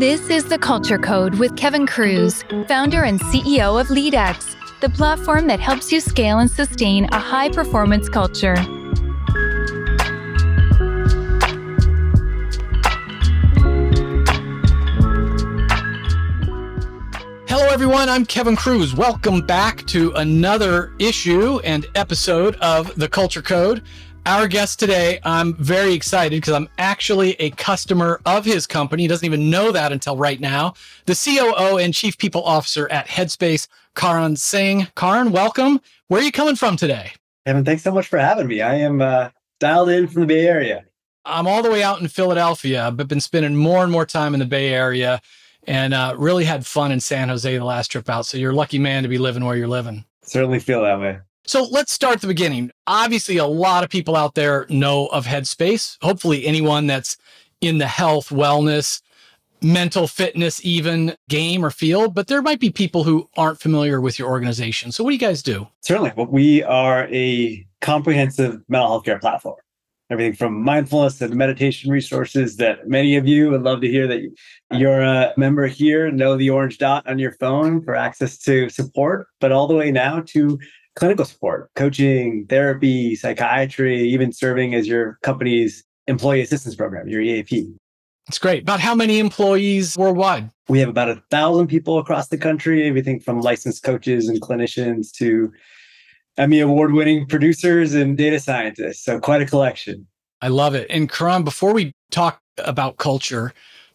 [0.00, 5.46] This is The Culture Code with Kevin Kruse, founder and CEO of LeadX, the platform
[5.48, 8.54] that helps you scale and sustain a high performance culture.
[17.46, 18.08] Hello, everyone.
[18.08, 18.94] I'm Kevin Kruse.
[18.94, 23.82] Welcome back to another issue and episode of The Culture Code.
[24.26, 29.04] Our guest today, I'm very excited because I'm actually a customer of his company.
[29.04, 30.74] He doesn't even know that until right now.
[31.06, 34.88] The COO and Chief People Officer at Headspace, Karan Singh.
[34.94, 35.80] Karan, welcome.
[36.08, 37.12] Where are you coming from today?
[37.46, 38.60] Kevin, thanks so much for having me.
[38.60, 40.84] I am uh, dialed in from the Bay Area.
[41.24, 44.40] I'm all the way out in Philadelphia, but been spending more and more time in
[44.40, 45.22] the Bay Area
[45.66, 48.26] and uh, really had fun in San Jose the last trip out.
[48.26, 50.04] So you're a lucky man to be living where you're living.
[50.22, 51.20] Certainly feel that way.
[51.50, 52.70] So let's start at the beginning.
[52.86, 55.96] Obviously, a lot of people out there know of Headspace.
[56.00, 57.16] Hopefully, anyone that's
[57.60, 59.02] in the health, wellness,
[59.60, 64.16] mental fitness, even game or field, but there might be people who aren't familiar with
[64.16, 64.92] your organization.
[64.92, 65.66] So, what do you guys do?
[65.80, 66.12] Certainly.
[66.16, 69.56] Well, we are a comprehensive mental health care platform.
[70.08, 74.20] Everything from mindfulness and meditation resources that many of you would love to hear that
[74.70, 79.26] you're a member here, know the orange dot on your phone for access to support,
[79.40, 80.56] but all the way now to
[80.96, 87.72] clinical support, coaching, therapy, psychiatry, even serving as your company's employee assistance program, your EAP.
[88.28, 88.62] It's great.
[88.62, 90.50] About how many employees worldwide?
[90.68, 95.10] We have about a thousand people across the country, everything from licensed coaches and clinicians
[95.14, 95.52] to
[96.36, 99.04] Emmy award winning producers and data scientists.
[99.04, 100.06] So, quite a collection.
[100.42, 100.86] I love it.
[100.90, 103.52] And Karan, before we talk about culture,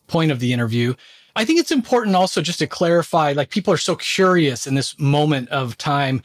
[0.08, 0.94] point of the interview,
[1.36, 4.98] I think it's important also just to clarify like people are so curious in this
[5.00, 6.22] moment of time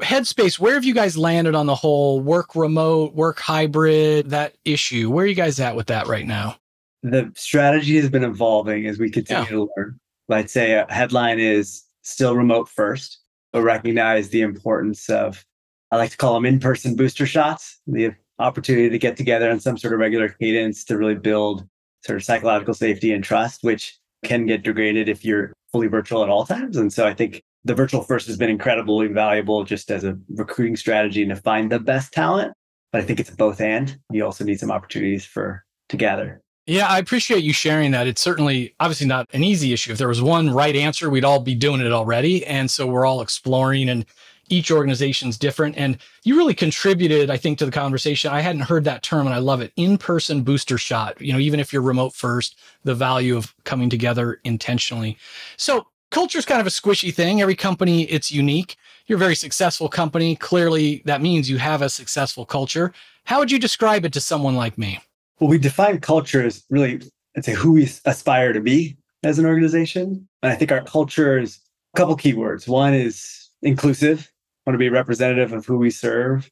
[0.00, 5.10] Headspace, where have you guys landed on the whole work remote, work hybrid, that issue?
[5.10, 6.56] Where are you guys at with that right now?
[7.02, 9.48] The strategy has been evolving as we continue yeah.
[9.48, 10.00] to learn.
[10.30, 13.18] I'd say a headline is still remote first,
[13.52, 15.44] but recognize the importance of,
[15.90, 19.58] I like to call them in person booster shots, the opportunity to get together on
[19.58, 21.66] some sort of regular cadence to really build
[22.04, 26.28] sort of psychological safety and trust, which can get degraded if you're fully virtual at
[26.28, 26.76] all times.
[26.76, 30.76] And so I think the virtual first has been incredibly valuable just as a recruiting
[30.76, 32.52] strategy and to find the best talent.
[32.92, 33.98] But I think it's both and.
[34.10, 36.42] You also need some opportunities for to gather.
[36.66, 38.06] Yeah, I appreciate you sharing that.
[38.06, 39.92] It's certainly obviously not an easy issue.
[39.92, 42.44] If there was one right answer, we'd all be doing it already.
[42.44, 44.04] And so we're all exploring and
[44.50, 45.76] each organization's different.
[45.76, 48.32] And you really contributed, I think, to the conversation.
[48.32, 49.72] I hadn't heard that term and I love it.
[49.76, 51.20] In-person booster shot.
[51.20, 55.16] You know, even if you're remote first, the value of coming together intentionally.
[55.56, 57.40] So culture is kind of a squishy thing.
[57.40, 58.76] Every company, it's unique.
[59.06, 60.36] You're a very successful company.
[60.36, 62.92] Clearly, that means you have a successful culture.
[63.24, 65.00] How would you describe it to someone like me?
[65.40, 67.00] Well, we define culture as really,
[67.36, 70.28] I'd say, who we aspire to be as an organization.
[70.42, 71.58] And I think our culture is
[71.94, 72.66] a couple keywords.
[72.68, 74.30] One is inclusive,
[74.66, 76.50] want to be representative of who we serve.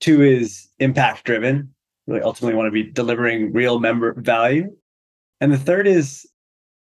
[0.00, 1.74] Two is impact driven,
[2.06, 4.70] really ultimately want to be delivering real member value.
[5.40, 6.26] And the third is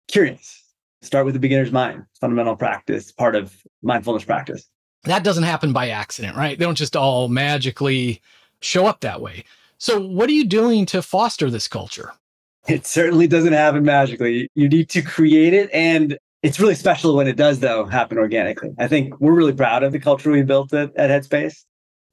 [0.08, 0.62] curious,
[1.06, 4.68] start with the beginner's mind, fundamental practice, part of mindfulness practice.
[5.04, 6.58] That doesn't happen by accident, right?
[6.58, 8.20] They don't just all magically
[8.60, 9.44] show up that way.
[9.78, 12.12] So, what are you doing to foster this culture?
[12.66, 14.48] It certainly doesn't happen magically.
[14.54, 15.70] You need to create it.
[15.72, 18.70] And it's really special when it does, though, happen organically.
[18.78, 21.64] I think we're really proud of the culture we built at, at Headspace.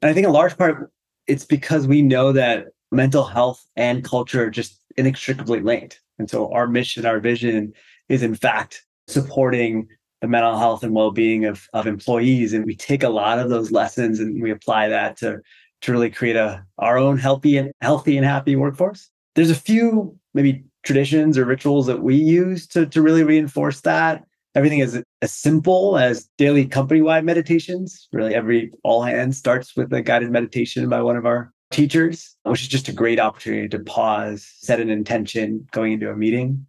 [0.02, 0.92] And I think a large part,
[1.28, 6.02] it's because we know that mental health and culture are just inextricably linked.
[6.20, 7.74] And so our mission, our vision
[8.10, 9.88] is in fact supporting
[10.22, 12.54] the mental health and well-being of, of employees.
[12.54, 15.40] And we take a lot of those lessons and we apply that to
[15.82, 19.10] to really create a our own healthy and healthy and happy workforce.
[19.36, 24.24] There's a few maybe traditions or rituals that we use to, to really reinforce that.
[24.56, 28.08] Everything is as simple as daily company-wide meditations.
[28.14, 32.62] Really every all hands starts with a guided meditation by one of our teachers which
[32.62, 36.66] is just a great opportunity to pause set an intention going into a meeting.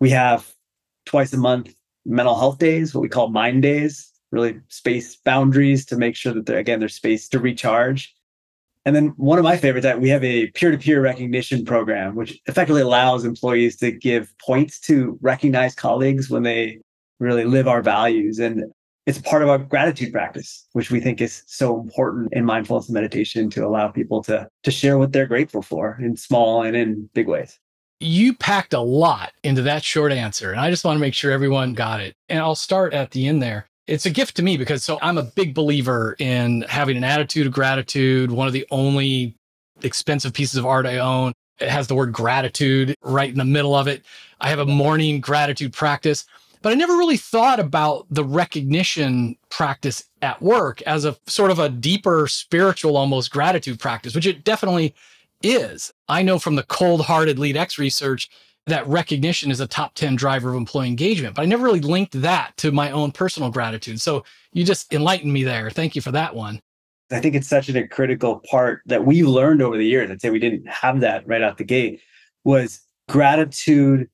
[0.00, 0.52] We have
[1.04, 5.96] twice a month mental health days, what we call mind days, really space boundaries to
[5.96, 8.14] make sure that they're, again, there's space to recharge.
[8.84, 12.82] And then one of my favorites that we have a peer-to-peer recognition program, which effectively
[12.82, 16.80] allows employees to give points to recognize colleagues when they
[17.20, 18.40] really live our values.
[18.40, 18.64] And
[19.06, 22.94] it's part of our gratitude practice, which we think is so important in mindfulness and
[22.94, 27.08] meditation to allow people to, to share what they're grateful for in small and in
[27.14, 27.60] big ways
[28.02, 30.50] you packed a lot into that short answer.
[30.50, 32.14] And I just want to make sure everyone got it.
[32.28, 33.66] And I'll start at the end there.
[33.86, 37.46] It's a gift to me because so I'm a big believer in having an attitude
[37.46, 39.34] of gratitude, one of the only
[39.82, 41.32] expensive pieces of art I own.
[41.58, 44.02] It has the word gratitude right in the middle of it.
[44.40, 46.24] I have a morning gratitude practice,
[46.62, 51.58] but I never really thought about the recognition practice at work as a sort of
[51.58, 54.94] a deeper spiritual, almost gratitude practice, which it definitely
[55.42, 55.92] is.
[56.08, 58.30] I know from the cold hearted LeadX research
[58.66, 62.20] that recognition is a top 10 driver of employee engagement, but I never really linked
[62.20, 64.00] that to my own personal gratitude.
[64.00, 65.70] So you just enlightened me there.
[65.70, 66.60] Thank you for that one.
[67.10, 70.10] I think it's such a critical part that we've learned over the years.
[70.10, 72.00] I'd say we didn't have that right out the gate
[72.44, 74.08] was gratitude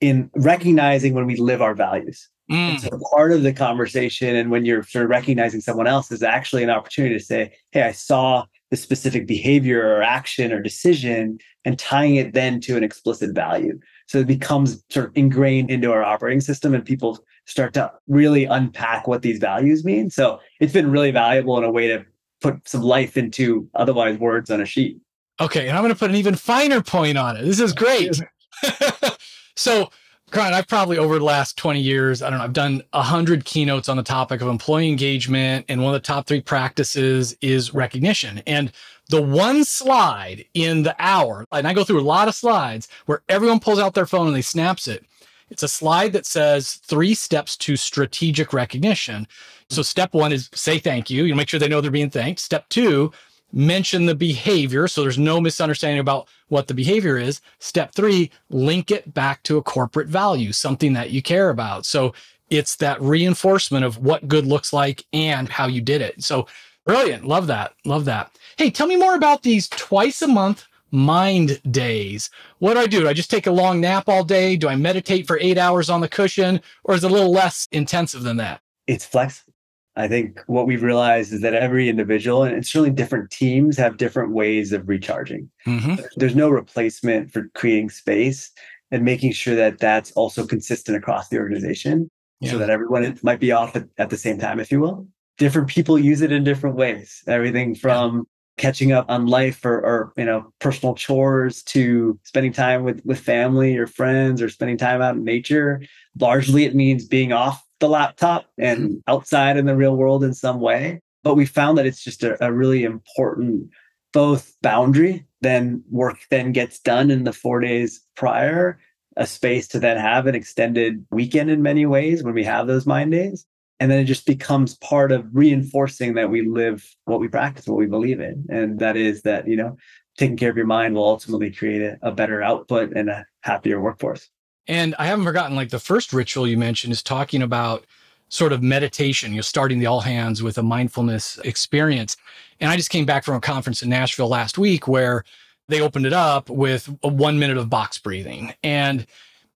[0.00, 2.28] in recognizing when we live our values.
[2.50, 2.80] Mm.
[2.80, 6.64] so part of the conversation and when you're sort of recognizing someone else is actually
[6.64, 11.78] an opportunity to say, Hey, I saw the specific behavior or action or decision and
[11.78, 13.78] tying it then to an explicit value.
[14.06, 18.44] So it becomes sort of ingrained into our operating system and people start to really
[18.44, 20.10] unpack what these values mean.
[20.10, 22.04] So it's been really valuable in a way to
[22.40, 24.98] put some life into otherwise words on a sheet.
[25.40, 25.68] Okay.
[25.68, 27.44] And I'm going to put an even finer point on it.
[27.44, 28.20] This is great.
[29.56, 29.90] so
[30.30, 33.88] Grant, I've probably over the last 20 years, I don't know, I've done 100 keynotes
[33.88, 35.66] on the topic of employee engagement.
[35.68, 38.40] And one of the top three practices is recognition.
[38.46, 38.70] And
[39.08, 43.22] the one slide in the hour, and I go through a lot of slides where
[43.28, 45.04] everyone pulls out their phone and they snaps it.
[45.50, 49.26] It's a slide that says three steps to strategic recognition.
[49.68, 51.24] So step one is say thank you.
[51.24, 52.38] You make sure they know they're being thanked.
[52.38, 53.10] Step two,
[53.52, 54.88] mention the behavior.
[54.88, 57.40] So there's no misunderstanding about what the behavior is.
[57.58, 61.86] Step three, link it back to a corporate value, something that you care about.
[61.86, 62.14] So
[62.50, 66.22] it's that reinforcement of what good looks like and how you did it.
[66.22, 66.46] So
[66.84, 67.24] brilliant.
[67.24, 67.74] Love that.
[67.84, 68.36] Love that.
[68.56, 72.30] Hey, tell me more about these twice a month mind days.
[72.58, 73.00] What do I do?
[73.00, 74.56] Do I just take a long nap all day?
[74.56, 76.60] Do I meditate for eight hours on the cushion?
[76.84, 78.60] Or is it a little less intensive than that?
[78.86, 79.49] It's flexible.
[79.96, 84.32] I think what we've realized is that every individual and certainly different teams have different
[84.32, 85.50] ways of recharging.
[85.66, 85.96] Mm-hmm.
[86.16, 88.52] There's no replacement for creating space
[88.90, 92.10] and making sure that that's also consistent across the organization
[92.40, 92.50] yeah.
[92.50, 95.06] so that everyone might be off at, at, the same time, if you will.
[95.38, 97.22] Different people use it in different ways.
[97.26, 98.22] Everything from yeah.
[98.62, 103.18] catching up on life or, or, you know personal chores to spending time with with
[103.18, 105.82] family or friends or spending time out in nature.
[106.18, 110.60] Largely, it means being off the laptop and outside in the real world in some
[110.60, 111.00] way.
[111.22, 113.70] But we found that it's just a, a really important
[114.12, 118.78] both boundary, then work then gets done in the four days prior,
[119.16, 122.86] a space to then have an extended weekend in many ways when we have those
[122.86, 123.46] mind days.
[123.78, 127.78] And then it just becomes part of reinforcing that we live what we practice, what
[127.78, 128.46] we believe in.
[128.50, 129.76] And that is that, you know,
[130.18, 133.80] taking care of your mind will ultimately create a, a better output and a happier
[133.80, 134.28] workforce.
[134.66, 137.84] And I haven't forgotten, like the first ritual you mentioned is talking about
[138.28, 142.16] sort of meditation, you know, starting the all hands with a mindfulness experience.
[142.60, 145.24] And I just came back from a conference in Nashville last week where
[145.68, 148.54] they opened it up with a one minute of box breathing.
[148.62, 149.06] And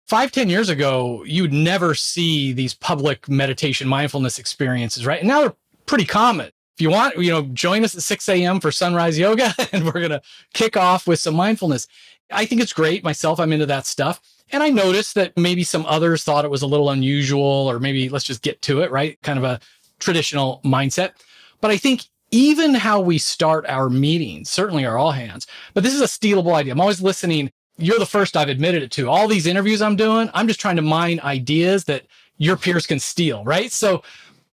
[0.07, 5.21] five ten years ago, you'd never see these public meditation mindfulness experiences, right?
[5.21, 5.55] And now they're
[5.87, 6.51] pretty common.
[6.75, 8.59] If you want, you know, join us at 6 a.m.
[8.59, 10.23] for sunrise yoga, and we're going to
[10.55, 11.87] kick off with some mindfulness.
[12.31, 13.05] I think it's great.
[13.05, 14.21] Myself, I'm into that stuff.
[14.53, 18.09] And I noticed that maybe some others thought it was a little unusual, or maybe
[18.11, 19.21] let's just get to it, right?
[19.23, 19.59] Kind of a
[19.99, 21.13] traditional mindset.
[21.61, 25.47] But I think even how we start our meetings certainly are all hands.
[25.75, 26.73] But this is a stealable idea.
[26.73, 27.51] I'm always listening.
[27.79, 29.09] You're the first I've admitted it to.
[29.09, 32.99] All these interviews I'm doing, I'm just trying to mine ideas that your peers can
[32.99, 33.73] steal, right?
[33.73, 34.03] So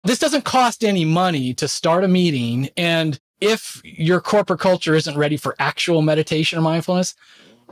[0.03, 2.69] this doesn't cost any money to start a meeting.
[2.77, 7.15] And if your corporate culture isn't ready for actual meditation or mindfulness,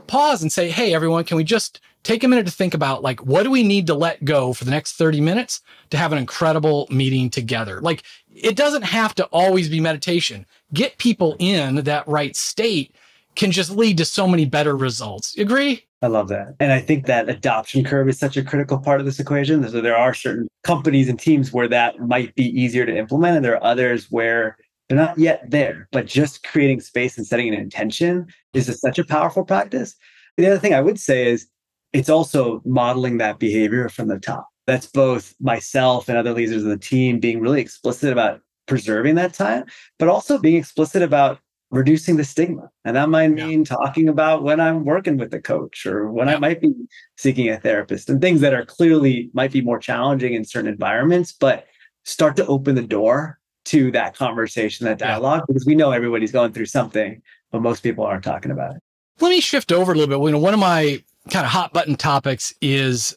[0.08, 3.20] pause and say, Hey, everyone, can we just take a minute to think about like
[3.24, 5.60] what do we need to let go for the next 30 minutes
[5.90, 8.02] to have an incredible meeting together like
[8.34, 12.94] it doesn't have to always be meditation get people in that right state
[13.34, 16.54] can just lead to so many better results you agree I love that.
[16.60, 19.68] And I think that adoption curve is such a critical part of this equation.
[19.68, 23.44] So there are certain companies and teams where that might be easier to implement, and
[23.44, 24.56] there are others where
[24.88, 25.88] they're not yet there.
[25.92, 29.94] But just creating space and setting an intention is such a powerful practice.
[30.36, 31.46] The other thing I would say is
[31.92, 34.48] it's also modeling that behavior from the top.
[34.66, 39.32] That's both myself and other leaders of the team being really explicit about preserving that
[39.32, 39.64] time,
[39.98, 41.38] but also being explicit about
[41.70, 42.70] reducing the stigma.
[42.84, 43.76] And that might mean yeah.
[43.76, 46.36] talking about when I'm working with a coach or when yeah.
[46.36, 46.72] I might be
[47.16, 51.32] seeking a therapist and things that are clearly might be more challenging in certain environments,
[51.32, 51.66] but
[52.04, 53.38] start to open the door
[53.68, 55.44] to that conversation, that dialogue, yeah.
[55.48, 57.20] because we know everybody's going through something,
[57.50, 58.82] but most people aren't talking about it.
[59.20, 60.24] Let me shift over a little bit.
[60.24, 63.16] You know, one of my kind of hot button topics is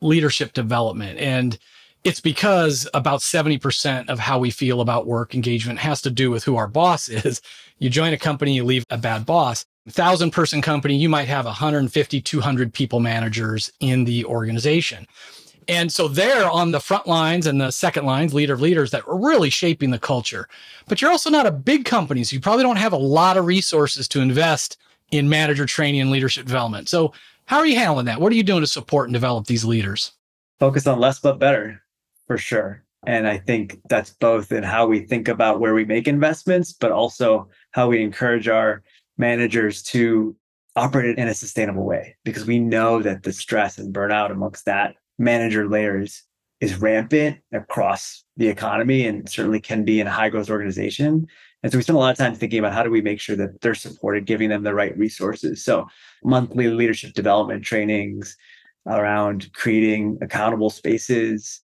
[0.00, 1.18] leadership development.
[1.18, 1.58] And
[2.04, 6.44] it's because about 70% of how we feel about work engagement has to do with
[6.44, 7.40] who our boss is.
[7.78, 9.64] You join a company, you leave a bad boss.
[9.88, 15.06] thousand person company, you might have 150, 200 people managers in the organization.
[15.68, 19.06] And so they're on the front lines and the second lines, leader of leaders that
[19.06, 20.48] are really shaping the culture.
[20.86, 22.24] But you're also not a big company.
[22.24, 24.78] So you probably don't have a lot of resources to invest
[25.10, 26.88] in manager training and leadership development.
[26.88, 27.12] So
[27.46, 28.20] how are you handling that?
[28.20, 30.12] What are you doing to support and develop these leaders?
[30.58, 31.82] Focus on less but better
[32.26, 32.82] for sure.
[33.06, 36.90] And I think that's both in how we think about where we make investments, but
[36.90, 38.82] also how we encourage our
[39.18, 40.34] managers to
[40.76, 44.96] operate in a sustainable way because we know that the stress and burnout amongst that
[45.18, 46.22] manager layers
[46.60, 51.26] is rampant across the economy and certainly can be in a high growth organization.
[51.62, 53.36] And so we spend a lot of time thinking about how do we make sure
[53.36, 55.64] that they're supported, giving them the right resources.
[55.64, 55.86] So
[56.22, 58.36] monthly leadership development trainings
[58.86, 61.60] around creating accountable spaces.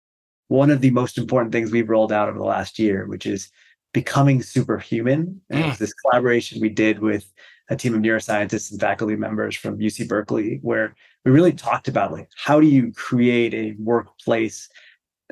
[0.47, 3.49] One of the most important things we've rolled out over the last year, which is
[3.93, 5.41] becoming superhuman.
[5.51, 5.77] Mm.
[5.77, 7.31] this collaboration we did with
[7.69, 10.95] a team of neuroscientists and faculty members from UC Berkeley, where
[11.25, 14.69] we really talked about like how do you create a workplace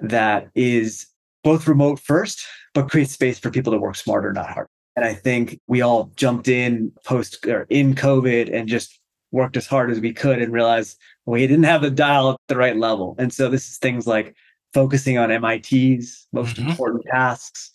[0.01, 1.08] that is
[1.44, 4.70] both remote first, but create space for people to work smarter, not harder.
[4.96, 9.00] And I think we all jumped in post or in COVID and just
[9.32, 12.58] worked as hard as we could and realized we didn't have the dial at the
[12.58, 13.15] right level.
[13.17, 14.36] And so this is things like
[14.74, 16.70] focusing on MIT's most mm-hmm.
[16.70, 17.72] important tasks,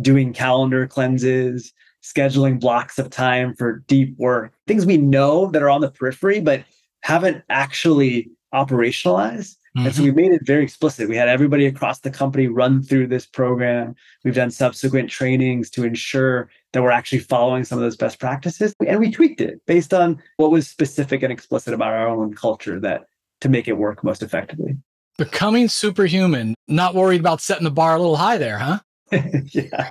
[0.00, 5.70] doing calendar cleanses, scheduling blocks of time for deep work, things we know that are
[5.70, 6.64] on the periphery, but
[7.02, 9.56] haven't actually operationalized.
[9.76, 9.86] Mm-hmm.
[9.86, 10.14] And so mm-hmm.
[10.14, 11.08] we made it very explicit.
[11.08, 13.94] We had everybody across the company run through this program.
[14.24, 18.74] We've done subsequent trainings to ensure that we're actually following some of those best practices.
[18.86, 22.78] And we tweaked it based on what was specific and explicit about our own culture
[22.80, 23.04] that
[23.40, 24.76] to make it work most effectively.
[25.18, 28.80] Becoming superhuman, not worried about setting the bar a little high there, huh?
[29.52, 29.90] yeah.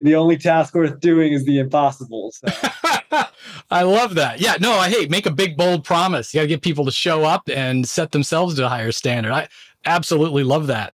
[0.00, 2.32] The only task worth doing is the impossible.
[2.32, 2.48] So.
[3.70, 4.40] I love that.
[4.40, 6.32] Yeah, no, I hate make a big bold promise.
[6.32, 9.32] You got to get people to show up and set themselves to a higher standard.
[9.32, 9.48] I
[9.84, 10.94] absolutely love that.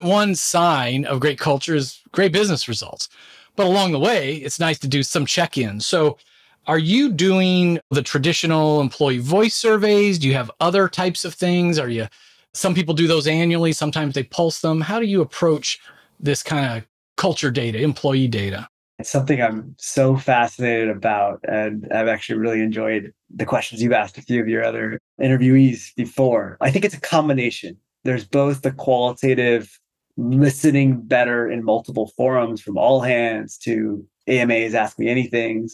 [0.00, 3.08] One sign of great culture is great business results.
[3.56, 5.84] But along the way, it's nice to do some check-ins.
[5.84, 6.18] So,
[6.66, 10.18] are you doing the traditional employee voice surveys?
[10.18, 11.78] Do you have other types of things?
[11.78, 12.06] Are you
[12.52, 14.80] some people do those annually, sometimes they pulse them.
[14.80, 15.78] How do you approach
[16.18, 16.86] this kind of
[17.20, 18.66] culture data, employee data?
[18.98, 21.40] It's something I'm so fascinated about.
[21.46, 25.94] And I've actually really enjoyed the questions you've asked a few of your other interviewees
[25.96, 26.56] before.
[26.62, 27.76] I think it's a combination.
[28.04, 29.78] There's both the qualitative
[30.16, 35.72] listening better in multiple forums from all hands to AMAs, ask me anythings,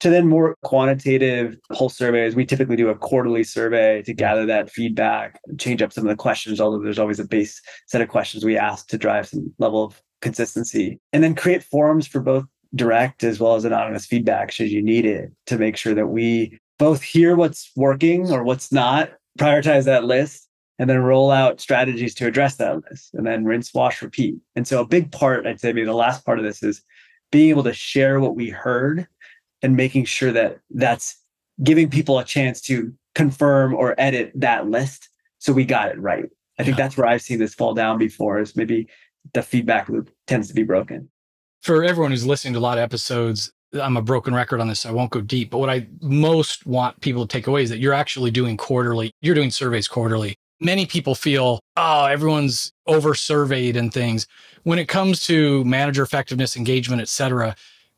[0.00, 2.34] to then more quantitative pulse surveys.
[2.34, 6.16] We typically do a quarterly survey to gather that feedback, change up some of the
[6.16, 9.84] questions, although there's always a base set of questions we ask to drive some level
[9.84, 11.00] of consistency.
[11.12, 12.44] And then create forums for both
[12.74, 16.58] direct as well as anonymous feedback should you need it to make sure that we
[16.78, 20.48] both hear what's working or what's not, prioritize that list,
[20.78, 24.36] and then roll out strategies to address that list and then rinse, wash, repeat.
[24.54, 26.82] And so a big part, I'd say maybe the last part of this is
[27.32, 29.06] being able to share what we heard
[29.62, 31.20] and making sure that that's
[31.64, 35.08] giving people a chance to confirm or edit that list
[35.38, 36.28] so we got it right.
[36.58, 38.88] I think that's where I've seen this fall down before is maybe
[39.34, 41.08] the feedback loop tends to be broken.
[41.62, 44.80] For everyone who's listening to a lot of episodes, I'm a broken record on this.
[44.80, 45.50] So I won't go deep.
[45.50, 49.10] But what I most want people to take away is that you're actually doing quarterly,
[49.20, 50.36] you're doing surveys quarterly.
[50.60, 54.26] Many people feel, oh, everyone's over surveyed and things.
[54.64, 57.54] When it comes to manager effectiveness, engagement, et cetera,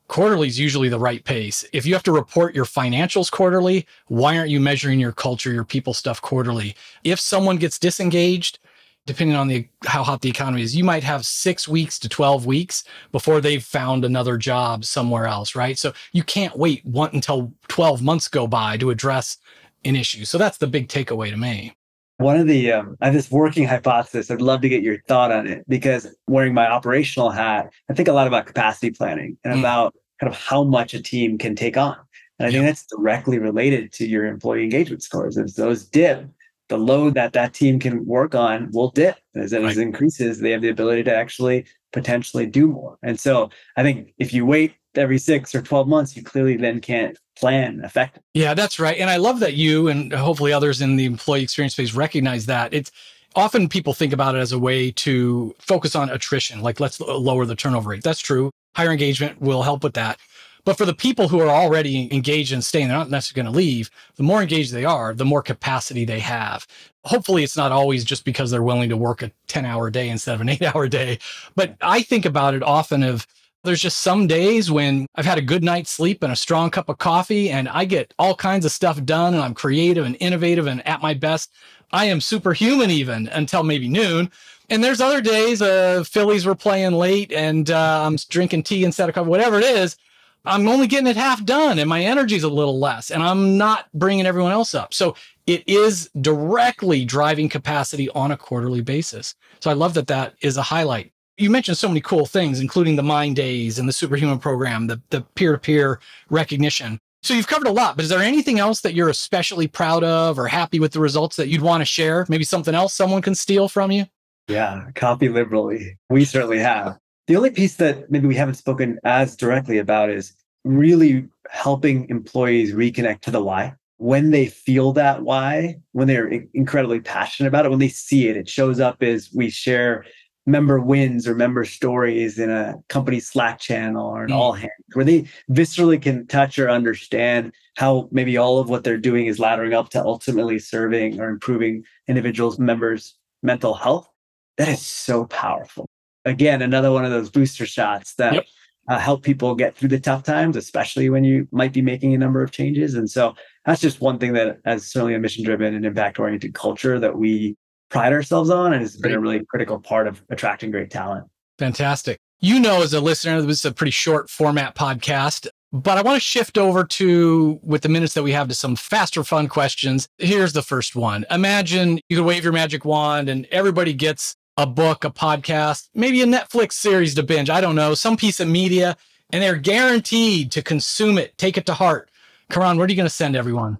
[0.08, 1.64] quarterly is usually the right pace.
[1.72, 5.64] If you have to report your financials quarterly, why aren't you measuring your culture, your
[5.64, 6.75] people stuff quarterly?
[7.04, 8.58] If someone gets disengaged,
[9.07, 12.47] depending on the how hot the economy is, you might have six weeks to 12
[12.47, 15.78] weeks before they've found another job somewhere else, right?
[15.78, 19.38] So you can't wait one until 12 months go by to address
[19.85, 20.25] an issue.
[20.25, 21.75] So that's the big takeaway to me.
[22.19, 24.30] One of the, um, I have this working hypothesis.
[24.30, 28.09] I'd love to get your thought on it because wearing my operational hat, I think
[28.09, 29.59] a lot about capacity planning and mm.
[29.61, 31.97] about kind of how much a team can take on.
[32.38, 35.37] And I think that's directly related to your employee engagement scores.
[35.37, 36.26] If those dip,
[36.70, 39.76] the load that that team can work on will dip as it right.
[39.76, 40.40] increases.
[40.40, 42.96] They have the ability to actually potentially do more.
[43.02, 46.80] And so I think if you wait every six or 12 months, you clearly then
[46.80, 48.24] can't plan effectively.
[48.34, 48.98] Yeah, that's right.
[48.98, 52.72] And I love that you and hopefully others in the employee experience space recognize that.
[52.72, 52.92] It's
[53.34, 57.46] often people think about it as a way to focus on attrition, like let's lower
[57.46, 58.04] the turnover rate.
[58.04, 58.50] That's true.
[58.76, 60.18] Higher engagement will help with that.
[60.64, 63.59] But for the people who are already engaged and staying, they're not necessarily going to
[63.59, 63.90] leave.
[64.17, 66.67] The more engaged they are, the more capacity they have.
[67.05, 70.35] Hopefully, it's not always just because they're willing to work a 10 hour day instead
[70.35, 71.19] of an eight hour day.
[71.55, 73.26] But I think about it often of
[73.64, 76.88] There's just some days when I've had a good night's sleep and a strong cup
[76.88, 80.67] of coffee, and I get all kinds of stuff done, and I'm creative and innovative
[80.67, 81.50] and at my best.
[81.93, 84.31] I am superhuman even until maybe noon.
[84.71, 89.09] And there's other days, uh, Phillies were playing late and uh, I'm drinking tea instead
[89.09, 89.97] of coffee, whatever it is.
[90.44, 93.87] I'm only getting it half done and my energy's a little less and I'm not
[93.92, 94.94] bringing everyone else up.
[94.94, 95.14] So
[95.47, 99.35] it is directly driving capacity on a quarterly basis.
[99.61, 101.12] So I love that that is a highlight.
[101.37, 105.00] You mentioned so many cool things, including the Mind Days and the Superhuman program, the,
[105.11, 107.00] the peer-to-peer recognition.
[107.23, 110.38] So you've covered a lot, but is there anything else that you're especially proud of
[110.38, 112.25] or happy with the results that you'd want to share?
[112.28, 114.06] Maybe something else someone can steal from you?
[114.49, 115.99] Yeah, copy liberally.
[116.09, 116.99] We certainly have.
[117.30, 120.32] The only piece that maybe we haven't spoken as directly about is
[120.64, 123.75] really helping employees reconnect to the why.
[123.99, 128.37] When they feel that why, when they're incredibly passionate about it, when they see it,
[128.37, 130.04] it shows up as we share
[130.44, 134.34] member wins or member stories in a company Slack channel or an mm.
[134.34, 138.99] all hands where they viscerally can touch or understand how maybe all of what they're
[138.99, 144.08] doing is laddering up to ultimately serving or improving individuals' members' mental health.
[144.56, 145.89] That is so powerful.
[146.24, 148.46] Again, another one of those booster shots that yep.
[148.88, 152.18] uh, help people get through the tough times, especially when you might be making a
[152.18, 152.94] number of changes.
[152.94, 153.34] And so
[153.64, 157.16] that's just one thing that, as certainly a mission driven and impact oriented culture, that
[157.16, 157.56] we
[157.90, 161.26] pride ourselves on and has been a really critical part of attracting great talent.
[161.58, 162.18] Fantastic.
[162.40, 166.16] You know, as a listener, this is a pretty short format podcast, but I want
[166.16, 170.08] to shift over to, with the minutes that we have, to some faster, fun questions.
[170.18, 174.66] Here's the first one Imagine you could wave your magic wand and everybody gets a
[174.66, 177.50] book, a podcast, maybe a Netflix series to binge.
[177.50, 178.97] I don't know, some piece of media,
[179.33, 182.11] and they're guaranteed to consume it, take it to heart.
[182.50, 183.78] Karan, where are you going to send everyone?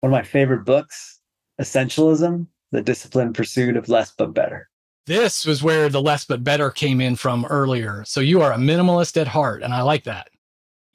[0.00, 1.20] One of my favorite books,
[1.60, 4.68] Essentialism the disciplined pursuit of less but better.
[5.06, 8.02] This was where the less but better came in from earlier.
[8.06, 10.30] So you are a minimalist at heart, and I like that.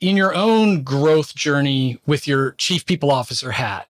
[0.01, 3.87] In your own growth journey with your chief people officer hat,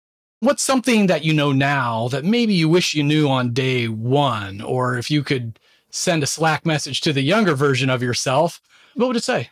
[0.45, 4.61] what's something that you know now that maybe you wish you knew on day one?
[4.61, 5.59] Or if you could
[5.91, 8.61] send a Slack message to the younger version of yourself,
[8.95, 9.51] what would it say?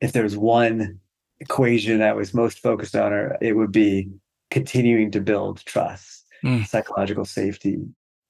[0.00, 1.00] If there's one
[1.40, 4.10] equation I was most focused on, it would be
[4.50, 6.66] continuing to build trust mm.
[6.66, 7.78] psychological safety,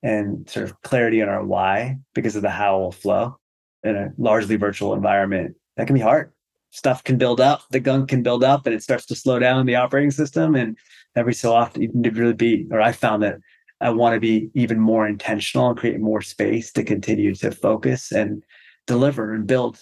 [0.03, 3.39] and sort of clarity on our why because of the how will flow
[3.83, 5.57] in a largely virtual environment.
[5.77, 6.33] That can be hard.
[6.71, 9.67] Stuff can build up, the gunk can build up, and it starts to slow down
[9.67, 10.55] the operating system.
[10.55, 10.77] And
[11.17, 13.39] every so often, you need to really be, or I found that
[13.81, 18.13] I want to be even more intentional and create more space to continue to focus
[18.13, 18.43] and
[18.87, 19.81] deliver and build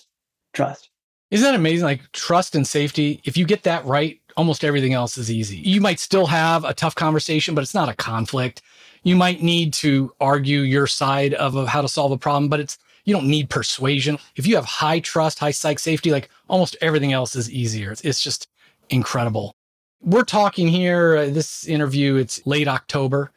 [0.53, 0.91] trust.
[1.31, 1.85] Isn't that amazing?
[1.85, 5.57] Like trust and safety, if you get that right, almost everything else is easy.
[5.59, 8.63] You might still have a tough conversation, but it's not a conflict.
[9.03, 12.79] You might need to argue your side of, how to solve a problem, but it's
[13.05, 14.19] you don't need persuasion.
[14.37, 17.93] If you have high trust, high psych safety, like almost everything else is easier.
[17.93, 18.49] It's, it's just
[18.89, 19.55] incredible.
[20.01, 23.33] We're talking here, uh, this interview, it's late October.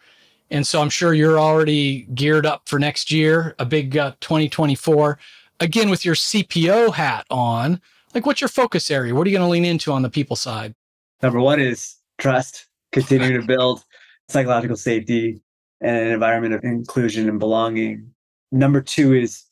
[0.49, 5.19] And so I'm sure you're already geared up for next year, a big uh, 2024.
[5.59, 7.81] Again, with your CPO hat on,
[8.13, 9.13] like what's your focus area?
[9.13, 10.73] What are you going to lean into on the people side?
[11.21, 13.83] Number one is trust, continue to build
[14.29, 15.41] psychological safety
[15.81, 18.11] and an environment of inclusion and belonging.
[18.51, 19.43] Number two is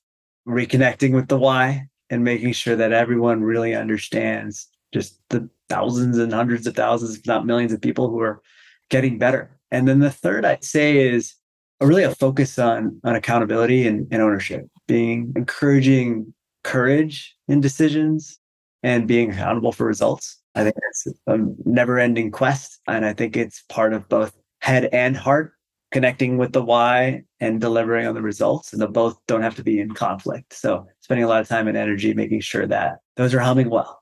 [0.47, 6.33] reconnecting with the why and making sure that everyone really understands just the thousands and
[6.33, 8.41] hundreds of thousands, if not millions of people who are
[8.89, 9.57] getting better.
[9.71, 11.33] And then the third I'd say is
[11.81, 18.39] really a focus on, on accountability and, and ownership, being encouraging courage in decisions
[18.83, 20.39] and being accountable for results.
[20.55, 22.79] I think it's a never ending quest.
[22.87, 25.53] And I think it's part of both head and heart,
[25.91, 28.71] connecting with the why and delivering on the results.
[28.71, 30.53] And the both don't have to be in conflict.
[30.53, 34.01] So spending a lot of time and energy making sure that those are humming well.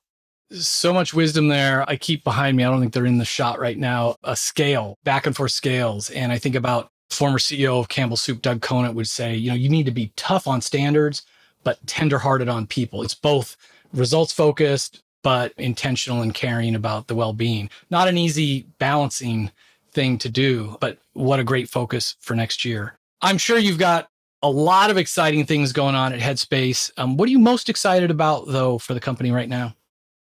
[0.53, 1.83] So much wisdom there.
[1.89, 2.63] I keep behind me.
[2.63, 4.17] I don't think they're in the shot right now.
[4.23, 6.11] A scale, back and forth scales.
[6.11, 9.55] And I think about former CEO of Campbell Soup, Doug Conant, would say, you know,
[9.55, 11.23] you need to be tough on standards,
[11.63, 13.01] but tenderhearted on people.
[13.01, 13.57] It's both
[13.93, 17.69] results focused, but intentional and caring about the well-being.
[17.89, 19.51] Not an easy balancing
[19.91, 22.97] thing to do, but what a great focus for next year.
[23.21, 24.07] I'm sure you've got
[24.43, 26.91] a lot of exciting things going on at Headspace.
[26.97, 29.73] Um, what are you most excited about, though, for the company right now?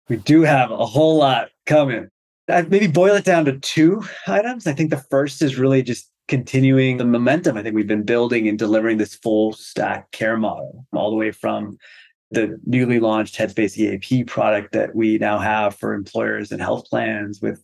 [0.09, 2.09] We do have a whole lot coming.
[2.49, 4.67] I'd maybe boil it down to two items.
[4.67, 7.57] I think the first is really just continuing the momentum.
[7.57, 11.31] I think we've been building and delivering this full stack care model all the way
[11.31, 11.77] from
[12.31, 17.41] the newly launched Headspace EAP product that we now have for employers and health plans
[17.41, 17.63] with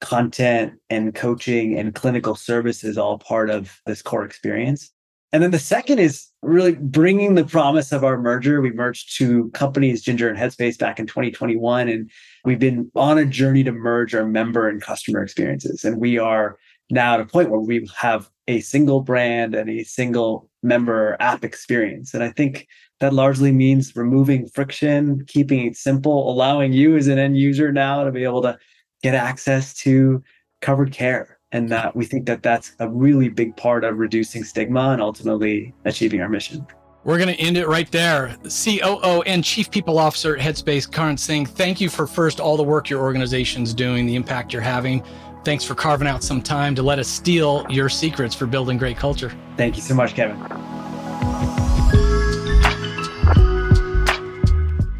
[0.00, 4.90] content and coaching and clinical services all part of this core experience.
[5.32, 8.60] And then the second is really bringing the promise of our merger.
[8.60, 11.88] We merged two companies, Ginger and Headspace, back in 2021.
[11.88, 12.10] And
[12.44, 15.84] we've been on a journey to merge our member and customer experiences.
[15.84, 16.58] And we are
[16.90, 21.44] now at a point where we have a single brand and a single member app
[21.44, 22.14] experience.
[22.14, 22.68] And I think
[23.00, 28.04] that largely means removing friction, keeping it simple, allowing you as an end user now
[28.04, 28.56] to be able to
[29.02, 30.22] get access to
[30.62, 31.35] covered care.
[31.52, 35.74] And that we think that that's a really big part of reducing stigma and ultimately
[35.84, 36.66] achieving our mission.
[37.04, 38.36] We're going to end it right there.
[38.42, 42.64] COO and Chief People Officer at Headspace, Karan Singh, thank you for first all the
[42.64, 45.04] work your organization's doing, the impact you're having.
[45.44, 48.96] Thanks for carving out some time to let us steal your secrets for building great
[48.96, 49.32] culture.
[49.56, 50.36] Thank you so much, Kevin.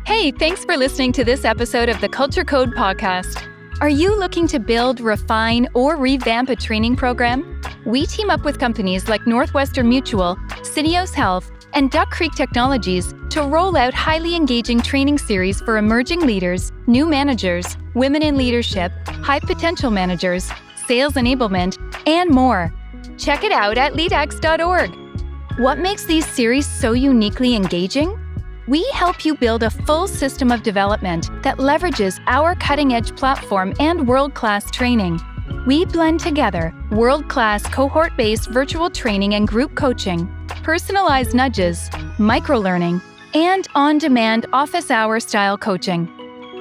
[0.06, 3.52] Hey, thanks for listening to this episode of the Culture Code podcast.
[3.78, 7.60] Are you looking to build, refine, or revamp a training program?
[7.84, 13.42] We team up with companies like Northwestern Mutual, Syneos Health, and Duck Creek Technologies to
[13.42, 19.40] roll out highly engaging training series for emerging leaders, new managers, women in leadership, high
[19.40, 20.50] potential managers,
[20.86, 22.72] sales enablement, and more.
[23.18, 25.58] Check it out at leadx.org.
[25.58, 28.18] What makes these series so uniquely engaging?
[28.66, 33.72] We help you build a full system of development that leverages our cutting edge platform
[33.78, 35.20] and world class training.
[35.66, 40.28] We blend together world class cohort based virtual training and group coaching,
[40.64, 43.00] personalized nudges, micro learning,
[43.34, 46.06] and on demand office hour style coaching.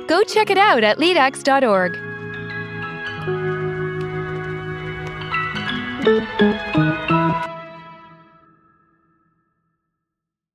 [0.07, 1.93] Go check it out at leadx.org.